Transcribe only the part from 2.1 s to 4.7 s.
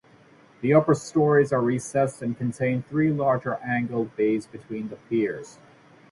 and contain three larger angled-bays